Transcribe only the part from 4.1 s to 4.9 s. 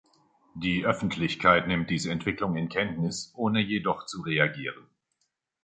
reagieren.